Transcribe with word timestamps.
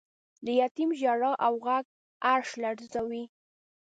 د 0.45 0.47
یتیم 0.61 0.89
ژړا 0.99 1.31
او 1.45 1.53
غږ 1.65 1.85
عرش 2.31 2.49
لړزوی. 2.63 3.23